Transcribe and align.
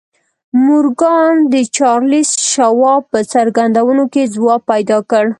مورګان 0.65 1.33
د 1.53 1.55
چارليس 1.77 2.29
شواب 2.51 3.01
په 3.11 3.19
څرګندونو 3.33 4.03
کې 4.13 4.31
ځواب 4.35 4.61
پيدا 4.71 4.97
کړ. 5.11 5.25